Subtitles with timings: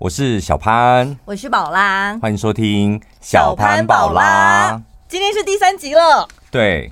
[0.00, 4.80] 我是小潘，我是宝拉，欢迎收听小潘宝拉。
[5.06, 6.90] 今天是第三集了，对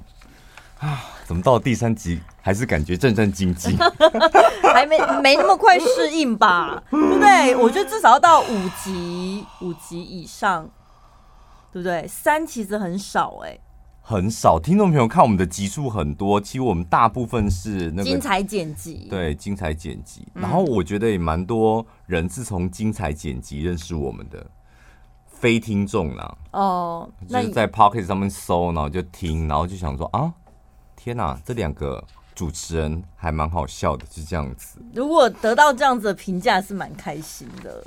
[0.78, 3.74] 啊，怎么到第三集还是感觉战战兢兢，
[4.74, 6.82] 还没没那么快适应吧？
[6.90, 7.56] 对不对？
[7.56, 10.68] 我觉得至少要到五集，五集以上，
[11.72, 12.06] 对不对？
[12.06, 13.60] 三其实很少哎、欸。
[14.10, 20.26] 很少听众朋友看我们的集数很多，其实我们大部分是那个精彩剪辑，对精彩剪辑。
[20.32, 24.46] 然后我觉得也蛮多人是从精彩剪辑认识我们的
[25.26, 26.38] 非听众啦。
[26.52, 30.32] 哦，就是在 Pocket 上面搜，然后就听，然后就想说啊，
[30.96, 32.02] 天哪，这两个
[32.34, 34.80] 主持人还蛮好笑的，是这样子。
[34.94, 37.86] 如果得到这样子的评价，是蛮开心的。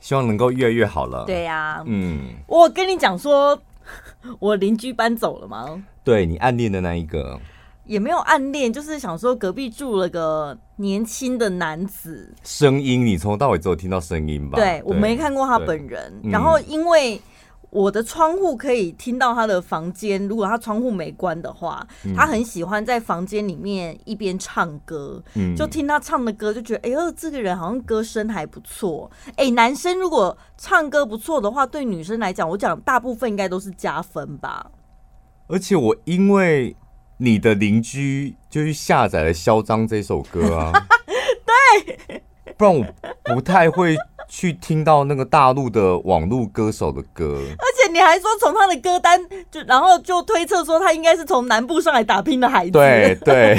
[0.00, 1.24] 希望能够越来越好了。
[1.24, 3.56] 对呀、啊，嗯，我跟你讲说。
[4.38, 5.82] 我邻居搬走了吗？
[6.04, 7.38] 对，你暗恋的那一个，
[7.84, 12.34] 也没有暗恋，就是想说隔壁住了个年轻的男子。
[12.44, 14.56] 声音，你从头到尾只有听到声音吧？
[14.56, 16.12] 对，对我没看过他本人。
[16.24, 17.20] 然后因为。
[17.72, 29.10] 我的窗户可以听到他的房间，如果他窗户没关的话，嗯、他很喜欢在房间里面一边唱歌，嗯、就听他唱的歌，就觉得哎呦，这个人好像歌声还不错。
[29.36, 34.70] 哎，男生如果唱歌不错的话，对女生来讲，我讲大部分应该都是加分吧。
[35.46, 36.76] 而且我因为
[37.16, 40.72] 你的邻居就去下载了《嚣张》这首歌啊，
[41.86, 42.22] 对，
[42.58, 42.84] 不然我
[43.34, 43.96] 不太会。
[44.34, 52.70] 去听到那个大陆的网络歌手的歌，而且你还说从他的歌单就，然后就推测说他应该是从南部上来打拼的孩子。
[52.70, 53.58] 对对，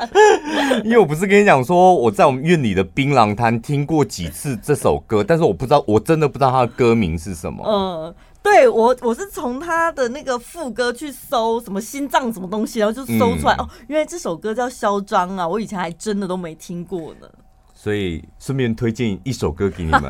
[0.84, 7.64] 因为我不是跟你讲说我在我们院里的槟榔摊听过几次这首歌，但是我不知道，我真的不知道他的歌名是什么。
[7.66, 17.26] 嗯，对我我是从他的那个副歌去搜什么心脏什么东西，然后就搜出来、嗯、哦，原来这首歌叫嚣张啊，我以前还真的都没听过呢。
[17.86, 20.02] 所以顺便推荐一首歌给你们，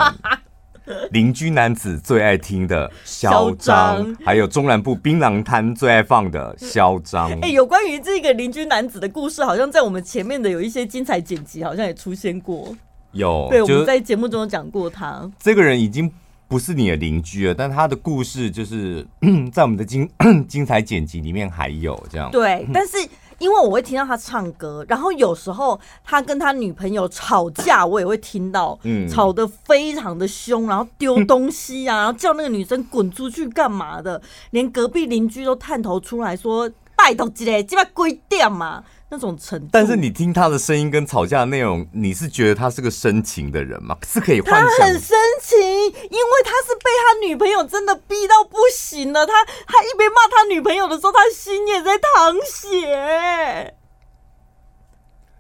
[1.13, 7.31] 邻居男子最爱听的《嚣张》，还有中南部槟榔摊最爱放的《嚣张》。
[7.43, 12.75] 哎，有关于这个邻居男子的故事，好像在我们前面的有一些精彩剪辑，好像也出现过。
[13.13, 15.31] 有，对，我们在节目中有讲过他。
[15.39, 16.11] 这个人已经
[16.49, 19.07] 不是你的邻居了，但他的故事就是
[19.53, 20.09] 在我们的精
[20.49, 22.31] 精彩剪辑里面还有这样。
[22.31, 22.97] 对， 但是。
[23.39, 34.21] 因为我会听到他唱歌，然后有时候他跟他女朋友吵架，我也会听到，吵得非常的凶，然后丢东西啊，然后叫那个女生滚出去干嘛的，
[34.51, 43.97] 连隔壁邻居都探头出来说：“拜托这边归店嘛。”那种程度，但是你听他的声音跟吵架的内容，你是觉得他是个深情的人吗？
[44.05, 44.69] 是可以幻想。
[44.69, 49.25] 他很深情，因为他是被他女朋友真的逼到不行了。
[49.25, 53.77] 他他一边骂他女朋友的时候，他心也在淌血。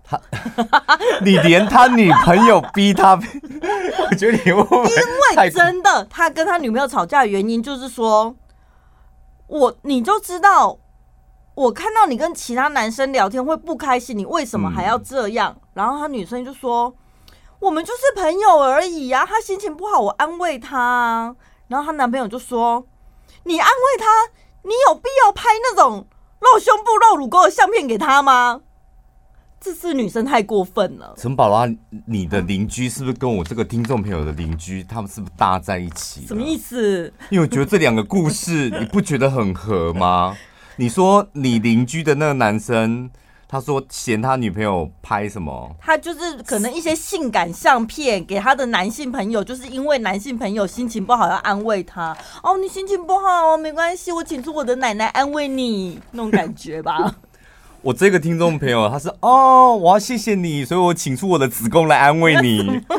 [0.05, 0.23] 他，
[1.23, 8.37] 你连他女朋友逼他，我觉得你会不会因为真的，他跟他女朋友吵架的原因就是说，
[9.49, 10.78] 我你就知道。
[11.56, 15.56] 我看到你跟其他男生聊天会不开心，你为什么还要这样？
[15.59, 16.94] 嗯、然后他女生就说
[17.59, 21.34] ：“我们就是朋友而已啊，他心情不好，我安慰他啊。”
[21.69, 22.87] 然后她男朋友就说
[23.44, 24.05] ：“你安慰他，
[24.65, 26.06] 你有必要拍那种
[26.41, 28.61] 露胸部、露乳沟的相片给他吗？”
[29.59, 31.15] 这是女生太过分了。
[31.17, 31.67] 陈宝拉，
[32.06, 36.27] 你的邻居是不是跟我这个听众朋友的邻居，他们是不是搭在一起？
[36.27, 37.11] 什么意思？
[37.31, 40.37] 因为我觉得这两个故事，你不觉得很合吗？
[40.78, 43.10] 你说你邻居的那个男生，
[43.48, 45.75] 他说嫌他女朋友拍什么？
[45.81, 52.14] 他就是可能一些性感相片给他的男性朋友，就是因为男性朋友心情不好要安慰他。
[52.42, 57.14] 哦，你心情不好，没关系，我请出我的奶奶安慰你，那种感觉吧。
[57.81, 62.58] 我这个听众朋友他说哦，我要谢谢你，所以我请出我的子宫来安慰你。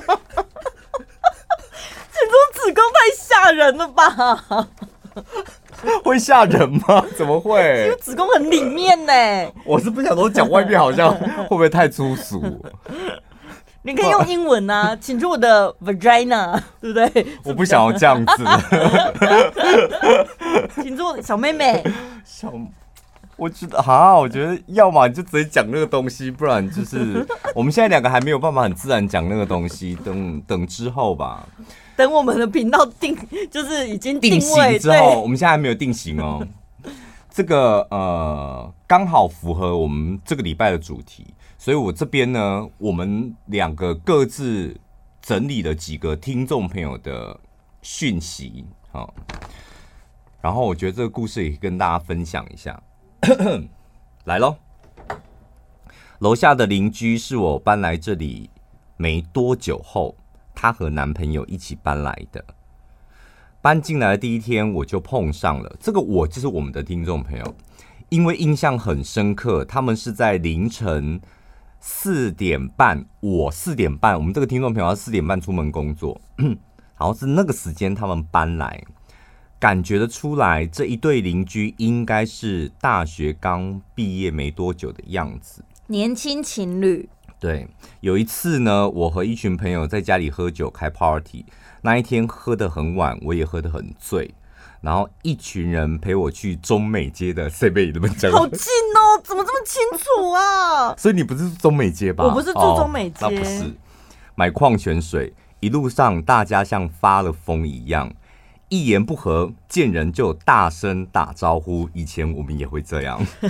[2.10, 4.68] 请出子宫太吓人了吧？
[6.04, 7.06] 会吓人吗？
[7.18, 7.60] 怎么会？
[7.86, 9.14] 因为子宫很里面呢。
[9.66, 12.42] 我是不想说讲外面，好像会不会太粗俗？
[13.84, 17.26] 你可以用英文啊，请出我的 vagina，对不对？
[17.46, 18.44] 我不想要这样子。
[20.82, 21.82] 请出小妹妹。
[22.26, 22.52] 小，
[23.38, 27.26] 我觉得哈，我觉得要么你就直接讲那个东西，不然就是
[27.56, 31.48] 我们现在两个还没有办法很自然讲那个东西，等等之后吧。
[31.98, 33.18] 等我们的频道定，
[33.50, 36.48] 就是已经定位之后，我们现在还没有定型哦。
[37.32, 41.26] 这个呃，刚好符合我们这个礼拜的主题，
[41.58, 44.80] 所以我这边呢，我们两个各自
[45.22, 47.40] 整理了几个听众朋友的
[47.82, 49.14] 讯息，好，
[50.42, 52.80] 然后我觉得这个故事也跟大家分享一下。
[54.26, 54.56] 来喽，
[56.20, 58.50] 楼下的邻居是我搬来这里
[58.98, 60.16] 没多久后。
[60.60, 62.44] 她和男朋友一起搬来的。
[63.62, 67.56] 搬进来的第一天，我就碰上了这个我，就是我们的听众朋友，
[68.10, 71.22] 因为印象很深刻，他们是在凌晨
[71.80, 78.84] 四点半，我四点半，我们这个听众朋友要四点半出门工作， 然后是那个时间他们搬来，
[79.60, 87.08] 感觉得出来这一对邻居应该是大学刚毕业没多久的样子，年轻情侣。
[87.40, 87.68] 对，
[88.00, 91.46] 有一次呢，我和一群朋友在家里喝酒开 party。
[91.84, 94.34] 那一天喝得很晚，我也喝得很醉，
[94.82, 100.96] 然后一群人陪我去中美街的 seven 那边讲，好近哦，怎么这么清楚啊？
[100.98, 102.24] 所以你不是住中美街吧？
[102.26, 103.74] 我不是住中美街，哦、那不是。
[104.36, 108.12] 买矿泉水，一路上大家像发了疯一样，
[108.70, 111.90] 一言不合见人就大声打招呼。
[111.94, 113.20] 以前我们也会这样，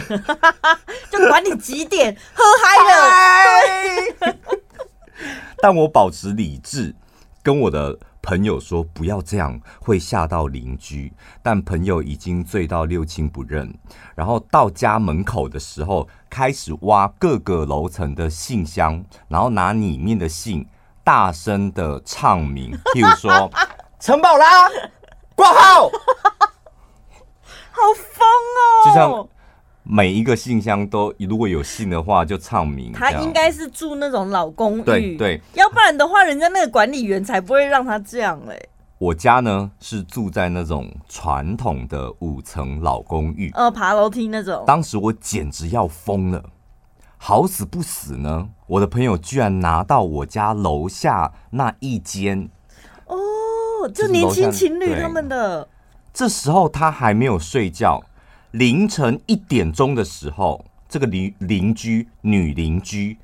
[1.12, 2.78] 就管你几点，喝嗨
[4.28, 4.36] 了。
[5.62, 6.96] 但我保持理智，
[7.44, 7.98] 跟我的。
[8.20, 11.14] 朋友说不要这样，会吓到邻居。
[11.42, 13.74] 但朋友已经醉到六亲不认，
[14.16, 20.68] 然后到家门口的时候，开始挖各个楼层的信箱，然后拿里面的信
[21.06, 23.50] 大声的唱名，譬如说
[23.98, 24.68] 陈宝拉
[25.38, 25.88] 挂号，
[27.72, 29.28] 好疯哦，就像。
[29.90, 32.92] 每一个信箱都如果有信的话，就唱名。
[32.92, 38.68] 他应该是住那种老公寓，对对，要不然的话，人家那个管理员才不会让他这样嘞。
[38.98, 44.62] 我家呢是住在那种传统的五层老公寓，呃，爬楼梯那种。
[44.68, 46.44] 当时我简直要疯了，
[47.16, 52.50] 好死不死呢，我的朋友居然拿到我家楼下那一间。
[53.88, 55.68] 哦，这年轻情侣他们的。
[56.14, 58.04] 这时候他还没有睡觉。
[58.52, 63.18] 凌晨一点钟的时候，这个邻邻居女邻居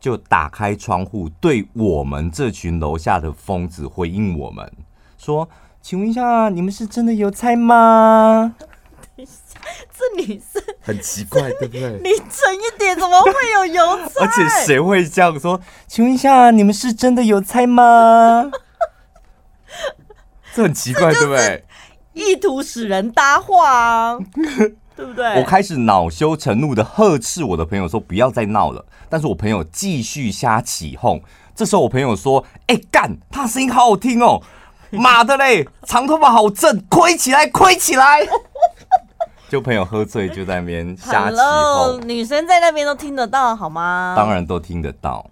[0.00, 4.72] 就打开窗户，对我们这群楼下的疯子回应我们
[5.18, 5.48] 说
[5.82, 8.54] ：“请问一下，你们是真的有菜吗？”
[9.16, 9.58] 等一下，
[9.92, 11.98] 这女生很奇怪，对不对？
[11.98, 14.20] 凌晨一点怎么会有邮差？
[14.24, 15.60] 而且谁会这样说？
[15.88, 18.50] 请问一下，你们是真的有菜吗？
[20.58, 21.64] 这很奇怪，对不对？
[22.14, 24.18] 意图使人搭话啊，
[24.96, 25.38] 对不对？
[25.38, 31.22] 我开始恼羞成怒的呵斥我的朋友说：“不要再闹了。”但是我朋友继续瞎起哄。
[31.54, 34.42] 这时候我朋友说：“哎、欸，干，他声音好好听哦，
[34.90, 38.26] 妈的嘞，长头发好正，亏起来，亏起来。”
[39.48, 44.14] 就朋友喝醉就在那边瞎起哄，女生在那边都听得到好吗？
[44.16, 45.30] 当然都听得到。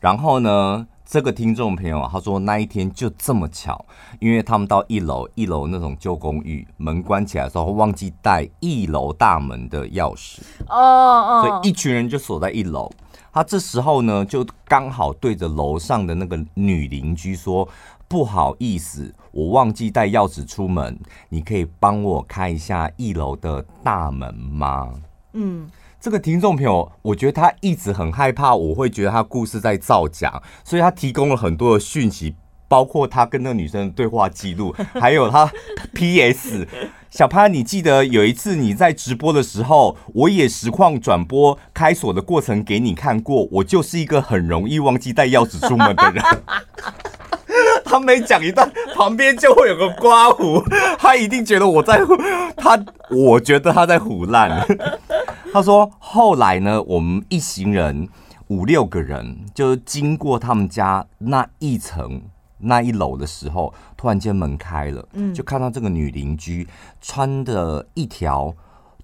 [0.00, 0.86] 然后呢？
[1.08, 3.86] 这个听众朋友他说那一天就这么巧，
[4.18, 12.90] 因为他们到一楼，一楼那种旧公寓门关起来的时候忘记带一楼大门的钥匙，哦哦，所以一群人就锁在一楼。
[13.32, 17.68] 他这时候呢就刚好对着楼上的那个女邻居说
[18.08, 20.98] ：“不好意思，我忘记带钥匙出门，
[21.28, 24.92] 你可以帮我开一下一楼的大门吗？”
[25.34, 25.70] 嗯。
[26.06, 32.36] 这个听众朋友，我觉得他一直很害怕，我会觉得他故事在造假，所以他提供了很多的讯息，
[32.68, 35.50] 包括他跟那个女生的对话记录， 还有他
[35.92, 36.64] P.S.
[37.10, 46.22] 小潘，你记得有一次你在直播的时候，我也实况转播开锁的过程给你看过，我就是一个很容易忘记带钥匙出门的人。
[47.84, 50.62] 他每讲一段，旁边就会有个刮胡，
[51.00, 52.00] 他一定觉得我在
[52.56, 52.78] 他，
[53.10, 54.64] 我觉得他在胡烂。
[55.56, 58.06] 他说：“后来呢，我们一行人
[58.48, 62.20] 五六个人，就经过他们家那一层
[62.58, 66.68] 那一楼的时候，突然间门开了，嗯就看到这个女邻居
[67.00, 68.54] 穿的一条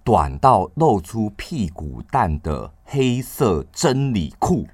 [0.04, 4.66] 短到露出屁股蛋的黑色真理裤。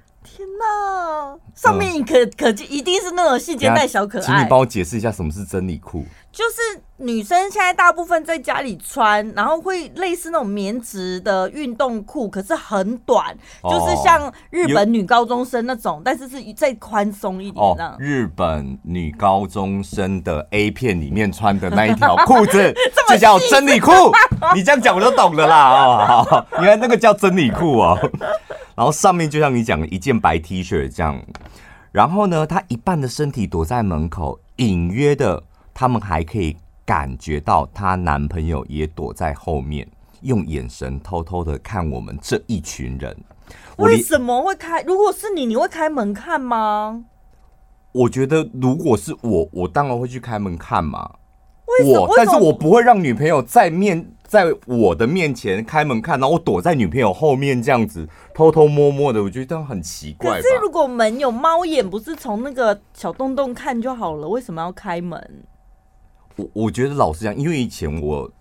[0.79, 4.25] 天哪，上面可可就一定是那种细肩带小可爱。
[4.25, 6.05] 请你帮我解释一下什么是真理裤？
[6.31, 17.95] 就是。”女生现在大部分在家里穿，然后会类似那种棉质的运动裤，可是很短，哦、就是像日本女高中生那种，但是是再宽松一点哦。
[17.99, 22.73] 日本女高中生的 A 片里面穿的那一条裤子，
[23.07, 23.91] 这叫真理裤。
[24.53, 26.05] 你这样讲我就懂了啦哦！
[26.29, 27.97] 好，原来那个叫真理裤哦。
[28.79, 31.21] 然后上面就像你讲的一件白 T 恤这样，
[31.91, 35.43] 然后呢，她一半的身体躲在门口，隐约的，
[35.73, 36.55] 他们还可以。
[36.85, 39.87] 感觉到她男朋友也躲在后面，
[40.21, 43.15] 用眼神偷偷的看我们这一群人。
[43.77, 44.81] 为什么会开？
[44.81, 47.03] 如果是你，你会开门看吗？
[47.91, 51.07] 我觉得如果是我，我当然会去开门看嘛。
[51.67, 58.09] 为我，但是我不会让女朋友在面在我的面前开门看，然后我躲在女朋友后面这样子
[58.39, 60.41] 偷偷摸摸的，我觉得这样很奇怪。
[60.41, 65.43] 可是如果门有猫眼，不是从那个小洞洞看就好了，为什么要开门？
[66.37, 68.31] 我我觉得老实讲，因为以前我。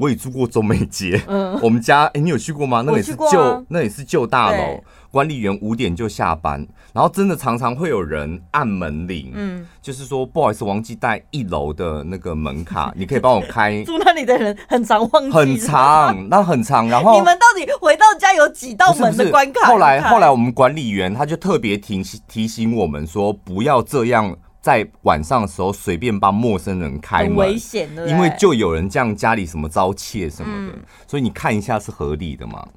[0.00, 2.82] 我也住过中美街，嗯， 我们家，哎、欸，你有去过吗？
[2.86, 13.82] 那里是旧，啊、那里是旧大楼，管理员五点就下班，然后真的常常会有人按门铃，嗯，就是说不好意思，忘记带一楼的那个门卡， 你可以帮我开。
[13.84, 16.88] 住那里的人很常忘记，很长， 那很长。
[16.88, 19.68] 然后你们到底回到家有几道门的关卡？
[19.68, 24.36] 后来后来我们管理员他就特别提醒提醒我们说，不要这样。
[24.60, 32.68] 在晚上的时候随便帮陌生人开门，危险的，因为就有人这样家里什么遭窃什么的，嗯、所以你看一下是合理的嘛。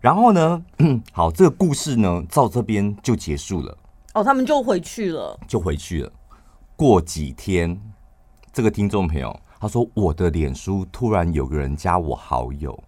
[0.00, 0.60] 然后呢，
[1.12, 3.78] 好，这个故事呢到这边就结束了。
[4.14, 6.12] 哦，他们就回去了，就回去了。
[6.74, 7.80] 过几天，
[8.52, 12.82] 这个听众朋友他说，我的脸书突然有个人加我好友，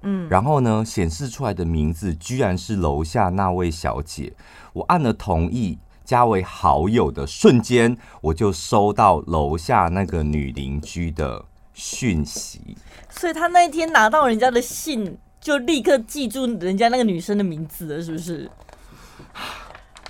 [0.00, 4.32] 嗯，然后呢显示出来的名字居然是楼下那位小姐，
[4.72, 5.78] 我按了同意。
[6.04, 12.76] 加为好友的瞬间，我就收到楼下那个女邻居的讯息。
[13.10, 18.50] 所以他那一天拿到人家的信，就立刻记住人家那个女生的名字了，是不是？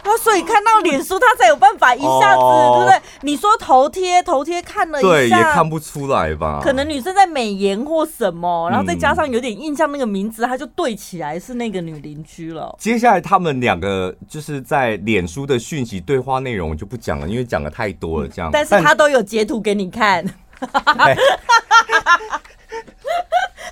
[0.05, 3.01] 他所以看到脸书，他才有办法一下子，哦、对不对？
[3.23, 6.61] 你说头贴，头贴看了一下，对，也看不出来吧？
[6.63, 12.75] 可能女生在美颜或什么，然后再加上有点印象，那个名字，他就对起来是那个女邻居了。
[12.79, 18.51] 接下来他们两个就是在脸书的讯息对话内容我就不讲了，因为讲的太多了，这样。
[18.53, 20.25] 但是他都有截图给你看，
[20.59, 21.15] 哎、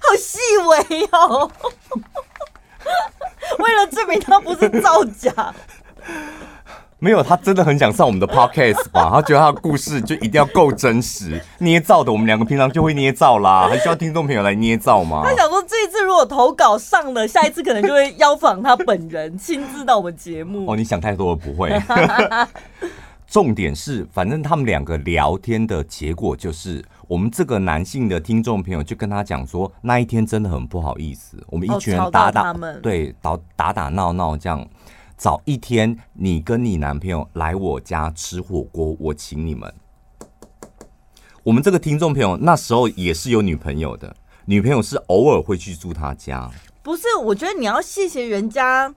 [0.01, 1.51] 好细微哦。
[3.59, 5.53] 为了证明他不是造假。
[7.02, 9.09] 没有，他真的很想上我们的 podcast 吧？
[9.11, 12.12] 他觉得他的故事就一定要够真实，捏造的。
[12.12, 15.23] 我们两个平常就会捏造啦，还需要听众朋友来捏造吗？
[15.25, 20.66] 他想说，这一次如果投稿上了，下一次可能就会邀访他本人亲自到我们节目。
[20.71, 21.73] 哦，你想太多了，不会。
[23.26, 34.69] 重点是，反正他们两个聊天的结果就是，我们这个男性的听众朋友就跟他讲说，那一天真的很不好意思，我们一群人打打，哦、对，打打打闹闹这样。
[35.21, 39.71] 早一天，你跟你男朋友来我家吃火锅，我请你们。
[41.43, 46.50] 我们这个听众朋友那时候也是有女朋友的，女朋友是偶尔会去住他家。
[46.83, 48.95] 不是，我觉得你要谢谢人家，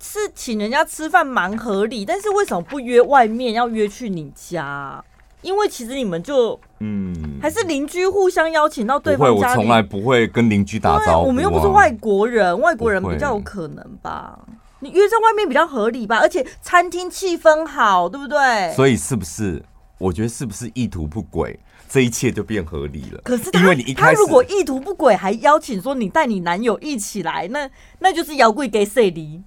[0.00, 5.04] 是请人家吃饭蛮合理，但是为什么不约外面，要约去你家？
[5.42, 11.26] 因为其实你们就嗯，还是邻居互相邀请到对方家从来不会跟邻居打招呼啊。
[11.28, 14.36] 我们又不是外国人，外国人比较有可能吧。
[14.82, 18.72] 你约在外面比较合理吧，而且餐厅气氛好，对不对？
[18.74, 19.64] 所以是不是？
[19.98, 21.56] 我觉得是不是意图不轨，
[21.88, 23.20] 这一切就变合理了？
[23.22, 27.70] 可是他，因为你他如果意图不轨，还邀请说你带你男友一起来，那
[28.00, 29.40] 那就是摇柜给谁离，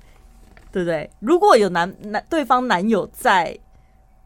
[0.72, 1.12] 对不对？
[1.20, 3.60] 如果有男男对方男友在，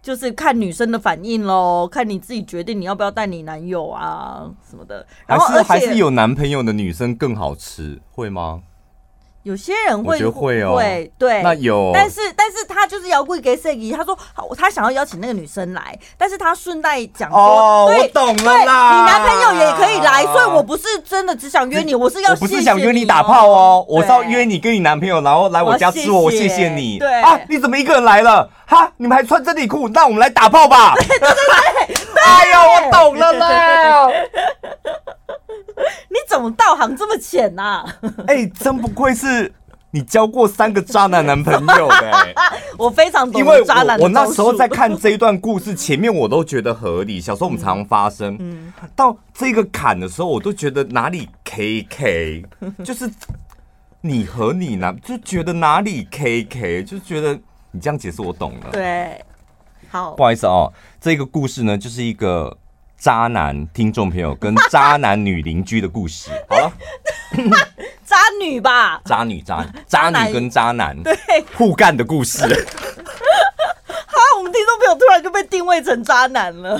[0.03, 5.03] 就是看女生的反应喽，看你自己决定你要不要带你男友啊什么的。
[5.25, 8.61] 然后还是还是有男朋友的女生更好吃，会吗？
[9.49, 13.91] 有些人会会哦，会对，那有，但是但是他就是要跪给谁？
[13.91, 26.99] 他说好，他想要邀请那个女生来，但是他顺带讲说，哦，我懂了啦，你男朋友也可以来，所以我不是真的只想约你，我是要不是想约你打炮哦，我是要约你跟你男朋友，然后来我家吃我，我谢谢你。
[26.99, 28.47] 对啊，你怎么一个人来了？
[28.67, 29.89] 哈，你们还穿真理裤？
[29.89, 30.93] 那我们来打炮吧。
[30.93, 34.07] 对对对， 哎呦，我懂了啦。
[36.09, 37.95] 你怎么道行这么浅呐、啊？
[38.27, 39.51] 哎、欸，真不愧是
[39.91, 42.35] 你交过三个渣男男朋友的、欸。
[42.77, 44.03] 我非常懂得渣男的。
[44.03, 47.19] 我那时候在看这一段故事，前面我都觉得合理。
[47.21, 48.37] 小时候我们常常发生，
[48.95, 52.45] 到这个坎的时候，我都觉得哪里 K K，
[52.83, 53.09] 就是
[54.01, 57.33] 你和你男就觉得哪里 K K，就觉得
[57.71, 58.69] 你这样解释我懂了。
[58.71, 59.23] 对，
[59.89, 60.71] 好，不好意思哦，
[61.01, 62.57] 这个故事呢，就是一个。
[62.99, 66.73] 渣男听众朋友跟渣男女邻居的故事， 好了，
[68.05, 71.17] 渣女吧，渣女渣渣女跟渣男对。
[71.55, 72.43] 互干的故事。
[72.45, 76.77] 好，我们听众朋友突然就被定位成渣男了。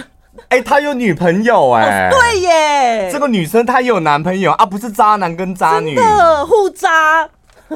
[0.49, 5.95] 哎、欸，他有女朋友哎、欸，对耶，这个女生她也有男朋友啊，不是渣男跟渣女。
[5.95, 7.29] 的，互渣。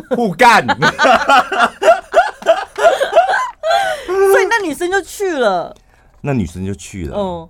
[0.09, 0.67] 互干。
[4.05, 5.73] 所以那女生就去了，
[6.21, 7.49] 那女生就去了，嗯。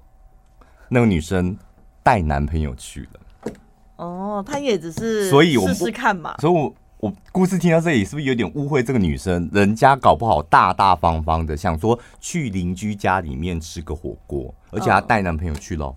[0.93, 1.57] 那个女生
[2.03, 3.51] 带男朋友去了，
[3.95, 6.35] 哦，她也只是所以试试看嘛。
[6.37, 9.49] 所以我，我我故事听到这里，是不是有点误会这个女生？
[9.51, 15.95] 人家搞不好大大方方的想说去邻居家里面吃个火锅，而且她带男朋友去喽。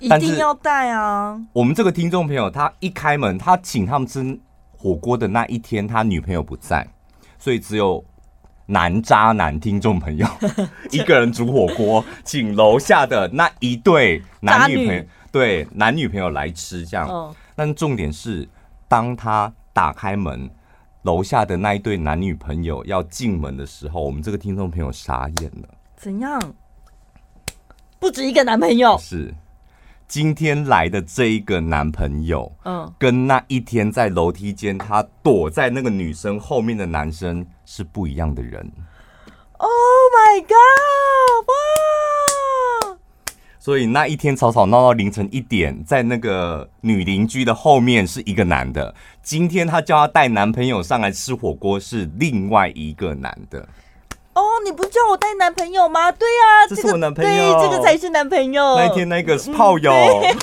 [0.00, 1.40] 一定要带啊！
[1.52, 4.38] 我们这个听众朋友，他一开门，他请他们吃
[4.76, 6.86] 火锅的那一天，他女朋友不在，
[7.38, 8.04] 所以只有
[8.66, 10.26] 男渣男听众朋友
[10.90, 17.34] 一个人煮火锅， 请楼下的那一对男女朋友，对男女朋友来吃，这样。
[17.54, 18.48] 但重点是，
[18.88, 20.48] 当他打开门，
[21.02, 25.68] 楼下的那一对男女朋友要进门的时候，我们这个听众朋友傻眼了。
[25.96, 26.40] 怎样？
[27.98, 28.96] 不止一个男朋友？
[28.98, 29.34] 是。
[30.06, 38.70] 今天来的这一个男朋友，嗯，跟那一天在楼梯间他躲在那个女生后面的男生是不一样的人。
[39.58, 39.70] Oh
[40.12, 40.50] my god！
[41.46, 42.96] 哇！
[43.58, 48.94] 所以那一天吵吵闹闹凌晨一点，在那个女邻居的后面是一个男的。
[49.22, 53.66] 今天她叫她带男朋友上来吃火锅，是另外一个男的。
[54.34, 56.12] 哦，你不叫我带男朋友吗？
[56.12, 58.76] 对呀、啊，这是我男朋友，对，这个才是男朋友。
[58.76, 59.90] 那天那个是炮友。
[59.92, 60.36] 嗯、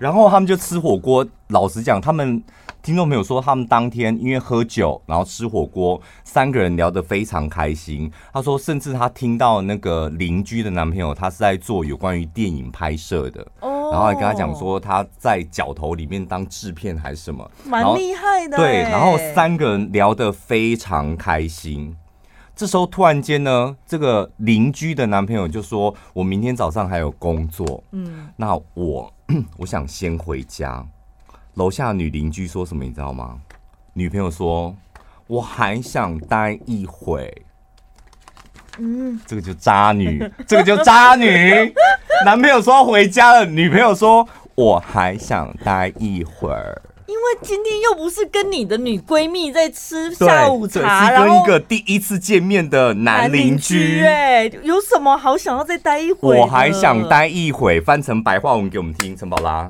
[0.00, 1.24] 然后他们就吃火锅。
[1.48, 2.42] 老实讲，他们
[2.82, 8.10] 听众朋友说，他们当天因为喝酒，然后吃火锅，三个人聊得非常开心。
[8.32, 13.46] 他说，甚至他听到那个邻居的男朋友，他是在做有关于电影拍摄的。
[13.60, 18.56] 哦然后还跟他讲说他在角头里面当制片还是什么，蛮厉害的。
[18.58, 21.96] 对，然后三个人聊得非常开心。
[22.54, 29.10] 这时候突然间呢，这个邻居的男朋友就说：“我明天早上还有工作，嗯，那我
[29.56, 30.86] 我想先回家。”
[31.58, 33.36] 楼下女邻居说什么你知道吗？
[33.92, 34.76] 女朋友说
[35.26, 37.42] ：“我还想待一会。”
[38.78, 41.74] 嗯，这个就渣女， 这个就渣女。
[42.24, 54.00] 男朋友说要回家了，女朋友说我还想待一会儿，因为今天又不是跟你的女闺蜜在吃下午茶，是跟一个第一次见面的男邻居。
[54.04, 56.38] 哎，有什么好想要再待一会儿？
[56.38, 59.68] 我还想待一会，翻成白话文给我们听，陈宝拉。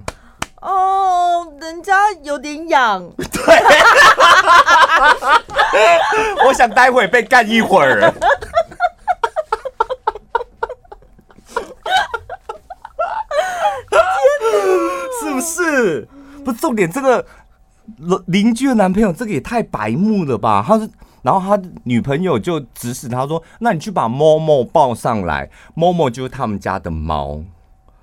[0.69, 3.03] 哦，人家有点痒。
[3.17, 3.59] 对，
[6.47, 8.13] 我想待会被干一会儿。
[15.21, 16.07] 是不是？
[16.45, 17.25] 不是重点，这个
[18.26, 20.63] 邻居的男朋友，这个也太白目了吧？
[20.67, 20.91] 他是，
[21.23, 27.43] 然后他女朋友就指使他说：“那你去把某某抱上来。”某某就是他们家的猫。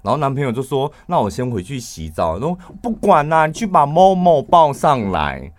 [0.05, 5.51] 然后男朋友就说：“那我先回去洗澡。”然后：“不管啦，你去把某某抱上来。”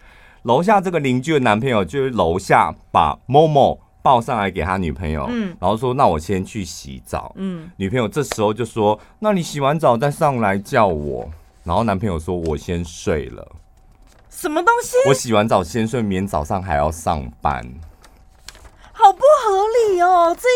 [0.45, 11.29] 楼下这个邻居的男朋友就是楼下把某某抱上来给他女朋友，嗯，然后说：“那我先去洗澡。”嗯，女朋友这时候就说：“那你洗完澡再上来叫我。”
[11.65, 13.45] 然后男朋友说：“我先睡了。”
[14.31, 14.97] 什么东西？
[15.09, 17.67] 我洗完澡先睡，明天早上还要上班，
[18.93, 20.37] 好不合理哦！
[20.39, 20.49] 这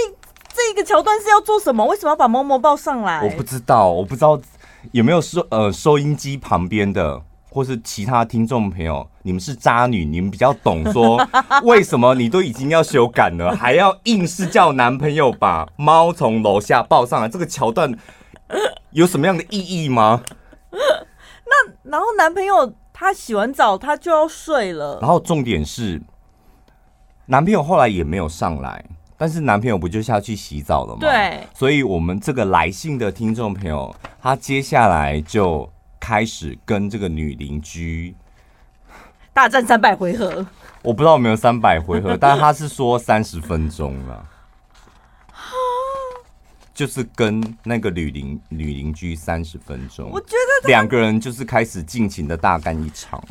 [0.61, 1.83] 这一个桥段是要做什么？
[1.87, 3.23] 为什么要把猫猫抱上来？
[3.25, 4.39] 我不知道，我不知道
[4.93, 11.19] 有没有收呃收音机旁边的，或是其他听众朋友，你们是渣女，你们比较懂说
[11.63, 17.27] 为什么你都已经要修改了，还要硬是叫男朋友把猫从楼下抱上来？
[17.27, 17.97] 这个桥段
[18.91, 20.23] 有什么样的意义吗？
[20.71, 26.03] 那然后男朋友他洗完澡他就要睡了，然后重点是
[27.27, 28.85] 男朋友后来也没有上来，
[29.21, 31.01] 但是男朋友不就是要去洗澡了吗？
[31.03, 38.17] 对，所以我们这个来信的听众朋友，他接下来就开始跟这个女邻居
[39.35, 40.47] 大战三百回合，
[40.81, 44.27] 我不知道有没有三百回合， 但他是说三十分钟了。
[46.73, 50.29] 就是跟那个女邻女邻居三十分钟，我觉
[50.63, 53.23] 得两个人就是开始尽情的大干一场。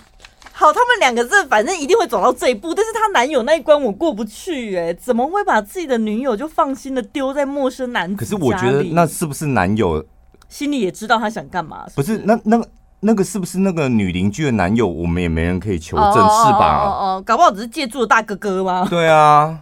[0.99, 8.15] 两个字反正一定会走到这一步，但是她男友那一关我过不去哎、欸，怎么会把自己的女友就放心的丢在陌生男子？
[8.15, 10.05] 可是我觉得那是不是男友
[10.47, 12.17] 心里也知道他想干嘛是不是？
[12.17, 12.65] 不是，那那
[12.99, 14.88] 那个是不是那个女邻居的男友？
[14.88, 16.83] 我们也没人可以求证，是吧？
[16.85, 18.85] 哦哦，搞不好只是借住的大哥哥吗？
[18.89, 19.59] 对啊。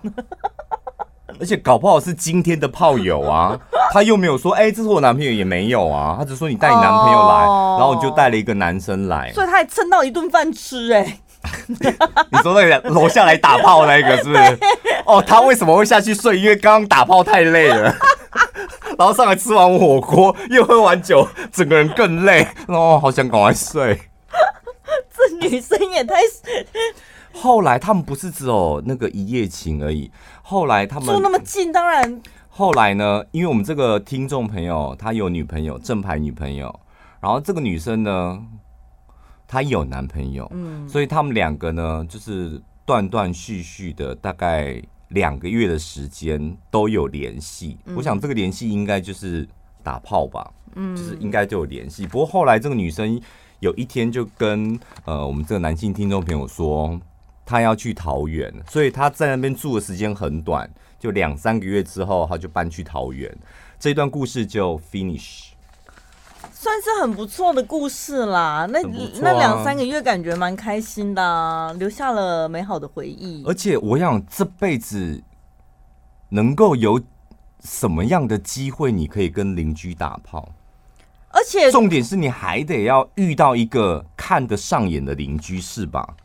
[1.40, 3.56] 而且搞不好是今天的炮友啊，
[3.92, 7.36] 他又没有说，哎、欸，这是我男朋友，也没有啊，他只说你带你男朋友来，
[7.78, 11.20] 然后我就带了一个男生来，所以他还蹭到一顿饭吃、欸，哎，
[11.68, 14.60] 你说那个楼下来打炮那个是不是？
[15.06, 16.40] 哦，他为什么会下去睡？
[16.40, 17.94] 因为刚刚打炮太累了，
[18.98, 24.00] 然后上来吃完火锅，又喝完酒，整个人更累，哦，好想赶快睡。
[25.16, 26.16] 这女生也太……
[27.34, 30.12] 后来他们不是只有那个一夜情而已。
[30.42, 32.22] 后来他们住那么近，当然。
[32.50, 33.24] 后来呢？
[33.32, 36.80] 因为我们这个听众朋友他有女朋友，正牌女朋友。
[37.20, 38.40] 然后这个女生呢，
[39.48, 47.78] 她有男朋友，嗯，所以他们两个呢，就是断断续续的，大概两个月的时间都有联系。
[47.86, 49.48] 嗯、我想这个联系应该就是
[49.82, 52.06] 打炮吧，嗯，就是应该就有联系。
[52.06, 53.20] 不过后来这个女生
[53.62, 57.00] 有一天就跟呃我们这个男性听众朋友说，
[57.46, 63.34] 她要去桃园，所以她在那边住的时间很短，就两三个月之后，她就搬去桃园。
[63.80, 65.52] 这段故事就 finish。
[66.60, 68.92] 算是很不错的故事啦，那、啊、
[69.22, 73.44] 那两三个月感觉蛮开心的、啊，留下了美好的回忆。
[73.46, 75.22] 而且我想这辈子
[76.30, 77.00] 能够有
[77.64, 80.50] 什么样的机会，你可以跟邻居打炮？
[81.30, 86.16] 而且重点是你还得要遇到一个看得上眼的邻居，是吧？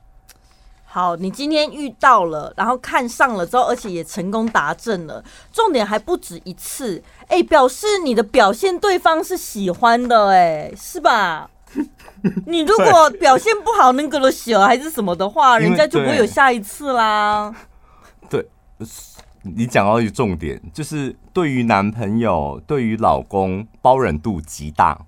[0.95, 11.49] 好，你今天遇到了，然后看上了之后，而且也成功达阵了，重点还不止一次，哎、欸，表示你的表现对方是喜欢的、欸，哎，是吧？
[12.47, 17.51] 你如果表现不好，那个了小还是什么的话，人家就不会有下一次啦。
[18.29, 18.47] 对，
[19.43, 25.01] 你讲到一个重点，就是对于男朋友、对于老公包容度极大。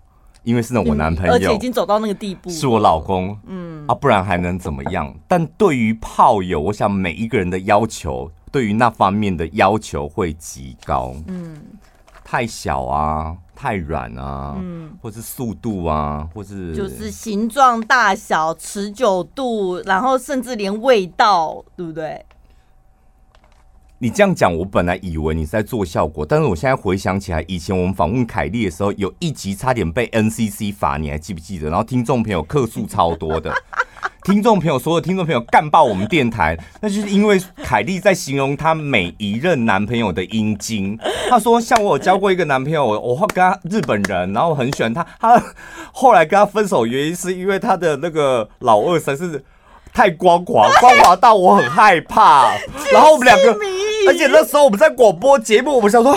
[0.44, 3.84] 因为是我男朋友，而且已经走到那个地步，是我老公，嗯。
[3.86, 5.14] 啊，不然还能怎么样？
[5.28, 11.54] 但对于炮友，我想每一个人的要求，对于那方面的要求会极高，嗯，
[12.24, 22.24] 太小啊，太软啊，嗯，或是速度啊，或是就是形状、大小、持久度，然后甚至连味道，对不对？
[24.00, 31.70] 你这样讲，我本来以为你是在做效果，但是我现在回想起来，以前我们访问凯莉的时候，有一集差点被 NCC 罚，你还记不记得？
[31.70, 33.54] 然后听众朋友客数超多的，
[34.24, 40.98] 听众朋友所有听众朋友干爆我们电台，那就是因为凯莉在形容她每一任男朋友的阴茎。
[41.30, 45.40] 她说，像我有交过一个男朋友，我跟他日本人，然后我很喜欢他，他
[45.92, 49.42] 后来跟他分手原因是因为他的那个老二才是
[49.94, 52.52] 太光滑， 光滑到我很害怕。
[52.92, 53.56] 然后我们两个。
[54.06, 56.14] 而且那时候我们在广播节目，我们想说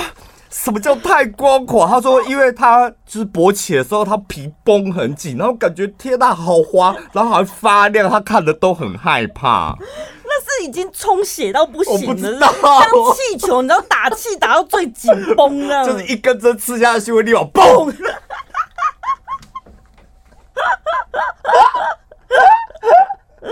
[0.50, 1.88] 什么叫太光滑？
[1.88, 9.78] 他说，因为他就是勃起的时候，他皮绷很紧，然后感觉天呐好滑，然后还发亮，他看的都很害怕。
[10.26, 12.10] 那是已经充血到不行
[12.40, 12.82] 了，像
[13.16, 17.94] 气球，你知道打气打到最紧绷了，就是一根针刺下去会立马嘣。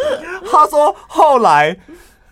[0.51, 1.77] 他说后来。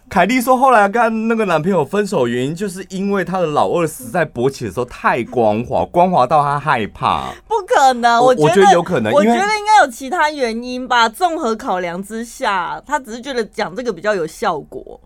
[0.09, 7.31] 凯莉说，后来跟那个男朋友分手原因，就是因为他的老二实在勃起的时候太光滑，光滑到他害怕。
[7.47, 11.09] 不可能，我觉得，我觉得有可能，我觉得应该有其他原因吧。
[11.09, 15.01] 综合考量之下，他只是觉得讲这个比较有效果。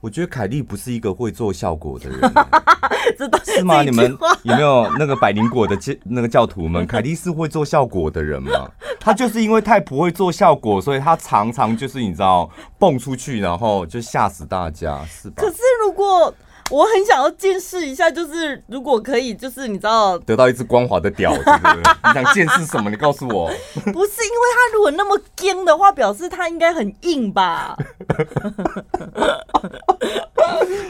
[0.00, 2.20] 我觉得凯莉不是一个会做效果的人，
[3.44, 3.82] 是吗？
[3.82, 6.84] 你们有没有那个百灵果的教那个教徒们？
[6.86, 8.70] 凯莉是会做效果的人吗？
[9.00, 15.34] 他就是因为太不会做效果，所以他常常就是你知道蹦出去，然后就吓死大家，是吧？
[15.42, 16.32] 可是如果。
[16.70, 21.32] 我很想要见识一下，就是如果可以，就是你知道得到一只光滑的屌？
[21.32, 22.90] 你想见识什么？
[22.90, 23.48] 你告诉我。
[23.74, 27.76] 不是因为他如果那么硬的话，表示他应该很硬吧？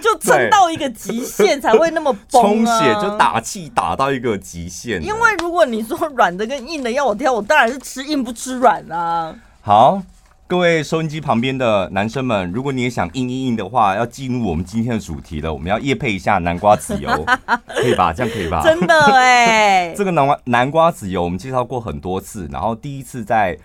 [0.03, 2.43] 就撑到一个极限才会那么崩啊！
[2.43, 5.03] 充血就打气打到一个极限。
[5.03, 9.35] 因为如果你说软的跟硬的要我挑，我当然是吃硬不吃软啊。
[9.61, 10.03] 好。
[10.49, 15.53] 各位收音机旁边的男生们，如果你也想硬硬硬的话，要进入我们今天的主题了。
[15.53, 17.11] 我们要夜配一下南瓜籽油，
[17.69, 18.15] 可以吧？
[18.15, 18.63] 这样可以吧？
[18.65, 23.59] 真的哎，这个南瓜南瓜籽油我们介绍过很多次，然后第一次在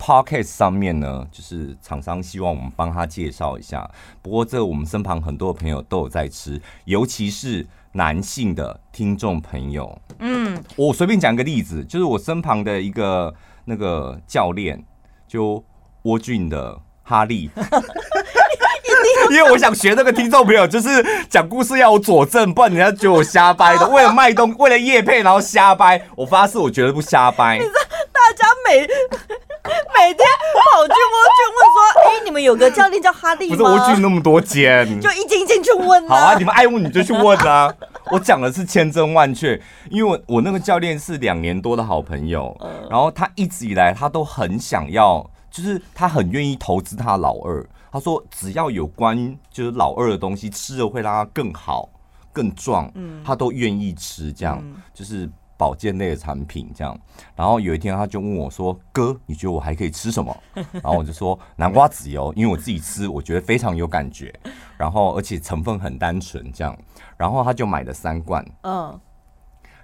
[0.00, 3.88] Podcast 上面呢，就是厂商希望我们帮他介绍一下。
[4.20, 9.96] 不过这个我们身旁很多朋友都有在吃，尤其是男性的听众朋友。
[10.18, 13.32] 嗯，我随便讲一个例子，就是我身旁的一个
[13.66, 14.84] 那个教练
[15.28, 15.62] 就。
[16.06, 17.50] 郭俊的哈利，
[19.28, 23.84] 因为我想学那个听众朋友，就是讲故事要我佐证，不然人家觉得我瞎掰的。
[23.90, 26.00] 为了卖东，为了叶配，然后瞎掰。
[26.14, 27.58] 我发誓，我绝对不瞎掰。
[27.58, 27.80] 你知道，
[28.12, 30.28] 大家每每天
[30.72, 36.08] 跑去郭俊问说：“哎、欸，你们有个教练叫哈利吗？”不是郭俊那么多间，就一间一间去问。
[36.08, 37.74] 好啊，你们爱问你就去问啊。
[38.12, 42.56] 我讲的是千真万确，因为我我那个教练是两年多的好朋友，
[42.88, 45.28] 然后他一直以来他都很想要。
[45.56, 49.16] 就是他很愿意投资他老二，他说只要有关
[49.50, 51.88] 就是老二的东西，吃了会让他更好、
[52.30, 54.30] 更壮，嗯他都愿意吃。
[54.30, 56.94] 这样就是保健类的产品这样。
[57.34, 60.36] 然后有一天他就问我说：“哥，你觉得我还可以吃什么？”
[60.72, 64.30] 然后我就说：“南瓜籽油，因为我自己吃，我觉得非常有感觉。
[64.76, 66.76] 然后而且成分很单纯，这样。
[67.16, 68.44] 然后他就买了三罐。
[68.60, 69.00] 嗯。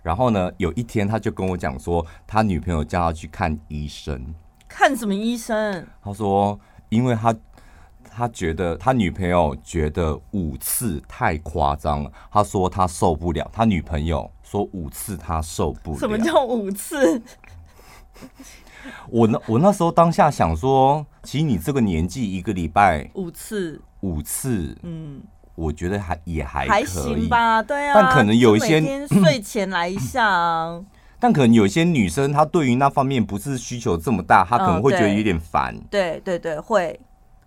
[0.02, 4.34] 然后呢，有一天他就跟我讲说，他女朋友叫他去看医生。
[4.74, 5.86] 看什么医生？
[6.02, 6.58] 他说，
[6.88, 7.34] 因为他
[8.10, 13.48] 他觉得他女朋友觉得五次太夸张了，他说他受不了。
[13.52, 15.98] 他女朋友说五次他受不了。
[15.98, 17.22] 什么叫五次？
[19.08, 25.22] 我那我那时候当下想说，其实你这个年纪一个礼拜五次，五次，嗯，
[25.54, 27.94] 我觉得还也还还行吧，对啊。
[27.94, 30.80] 但可能有一些每天睡前来一下，啊，
[31.22, 35.84] 但可能有些女生她对于那方面不是需求这么大，她可能会觉得有点烦，嗯。
[35.88, 36.98] 对对对，会，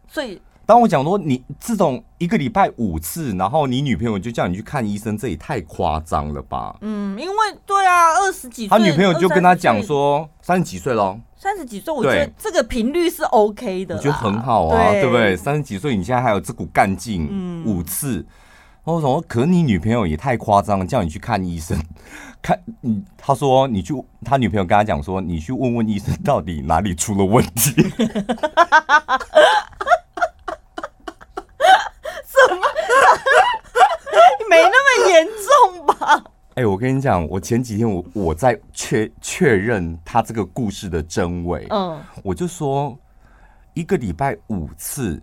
[0.07, 0.41] 所以。
[0.65, 6.75] 当我讲说你这种一个礼拜五次，然后你女朋友就叫你去看医生，这也太夸张了吧？
[6.81, 7.35] 嗯，因为
[7.67, 15.35] 对啊，二十几岁，他女朋友就跟他讲说三十几岁喽，三十几岁，我觉得这个频率是 OK 的，我觉得很好啊，对，对不对？
[15.35, 18.25] 三十几岁，你现在还有这股干劲，嗯，五次，
[18.85, 21.77] 我说，可是你女朋友也太夸张了，叫你去看医生，
[22.45, 27.73] 看，嗯，他说你去，他女朋友跟他讲说，你去问问医生到底哪里出了问题。
[34.47, 36.23] 没那么严重吧？
[36.49, 41.65] 哎、欸，我跟你讲，我前几天我我在确确认他这个故事的真伪。
[41.71, 42.95] 嗯，我就说
[43.73, 45.19] 一个礼拜五次，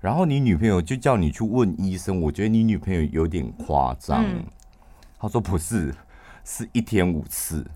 [0.00, 4.24] 然后你女朋友就叫你去问医生，我觉得你女朋友有点夸张。
[4.24, 4.44] 嗯、
[5.20, 5.94] 他说不是，
[6.46, 7.66] 是一天五次。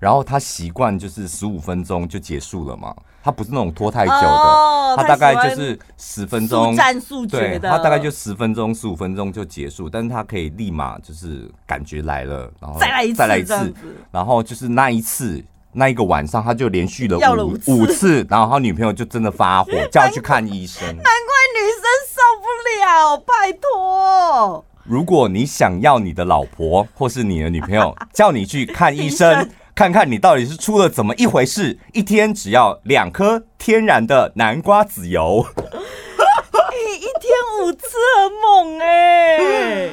[0.00, 6.76] 然后他习惯就是十五分钟就结束了嘛，他不是那种拖太久的，哦、他大概就是十分钟，
[7.26, 13.72] 对，他大概就十分钟、十五分钟就结束，但是他可以立马就是感觉来了，然后再来一次，再来一次，
[14.10, 20.84] 然后就是那一次那一个晚上他就连续了五了五次，然后他女朋友就真的发火，叫他去看医生。
[20.86, 21.10] 难怪
[21.54, 21.80] 女生
[22.12, 22.46] 受不
[22.84, 24.64] 了，拜托。
[24.84, 29.50] 如果你想要你的老婆或是你的女朋友 叫你去看医生。
[29.74, 31.76] 看看你到底是出了怎么一回事？
[31.92, 35.44] 一天只要两颗天然的南瓜籽油，
[36.72, 39.92] 一一天五次很猛哎、欸，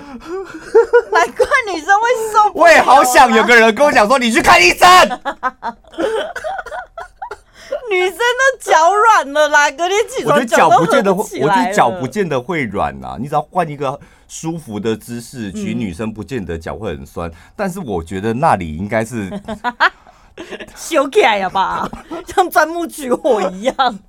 [1.12, 2.64] 难怪女生会受不了。
[2.64, 4.88] 我也好想有个人跟我讲说，你去看医生。
[7.90, 14.00] 女生都脚软了啦，隔天起床脚不见得会，我觉得脚不见得会软啊，你只要换一个。
[14.32, 19.30] 舒服的姿势，其实女生不见得脚会很酸，嗯、但是我觉得那里应该是
[20.74, 21.86] 修起来了吧，
[22.26, 24.00] 像钻木取火一样，